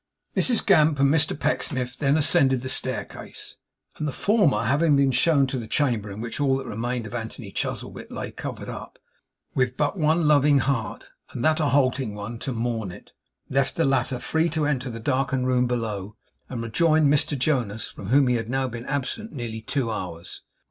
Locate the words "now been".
18.49-18.87